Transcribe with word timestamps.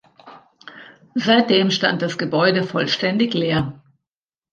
Seitdem 1.13 1.69
stand 1.69 2.01
das 2.01 2.17
Gebäude 2.17 2.63
vollständig 2.63 3.35
leer. 3.35 3.79